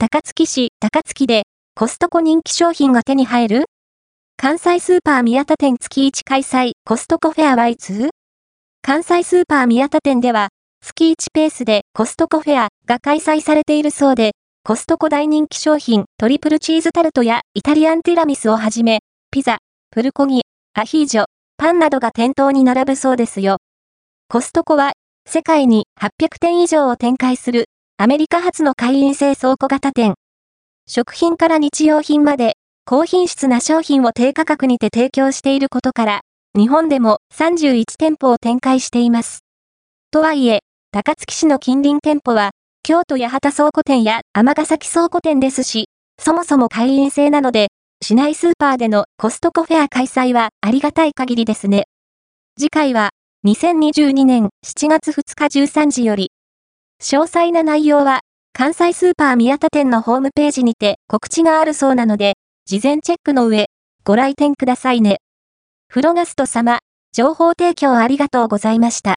[0.00, 1.42] 高槻市高槻で
[1.74, 3.64] コストコ人気商品が手に入る？
[4.36, 8.10] 関西スーパー宮田店月1開催コストコフェア Y2?
[8.80, 10.50] 関西スーパー宮田店では
[10.80, 19.00] 月1ペースでコストコフェアが開催されているそうで、コストコ大人気商品トリプルチーズタルトやイタリアンティラミスをはじめ、
[19.32, 19.58] ピザ、
[19.90, 20.42] プルコギ、
[20.74, 21.24] アヒージョ、
[21.56, 23.56] パンなどが店頭に並ぶそうですよ。
[24.28, 24.92] コストコは
[25.26, 27.64] 世界に800店以上を展開する
[28.00, 30.14] アメリカ発の会員制倉庫型店。
[30.86, 32.52] 食品から日用品まで
[32.84, 36.20] 高品質な商品を低価格にて提供していることから、
[36.56, 39.40] 日本でも31店舗を展開しています。
[40.12, 40.60] とはいえ、
[40.92, 42.52] 高槻市の近隣店舗は、
[42.84, 45.88] 京都八幡倉庫店や尼崎倉庫店ですし、
[46.20, 47.66] そもそも会員制なので、
[48.00, 51.86] 市内スーパーでのコストコフェア開催はありがたい限りですね。
[52.56, 53.10] 次回は、
[53.44, 56.30] 2022年7月2日13時より、
[57.10, 58.20] 詳細な内容は、
[58.52, 62.34] 関西スーパー宮田店のホームページにて告知があるそうなので、
[62.66, 63.68] 事前チェックの上、
[64.04, 65.16] ご来店くださいね。
[65.88, 66.80] フロガスト様、
[67.12, 69.16] 情報提供ありがとうございました。